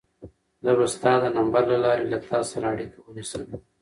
[0.63, 3.41] زه به ستا د نمبر له لارې له تا سره اړیکه ونیسم.